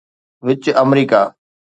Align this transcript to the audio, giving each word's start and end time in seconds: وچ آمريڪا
وچ 0.45 0.63
آمريڪا 0.81 1.21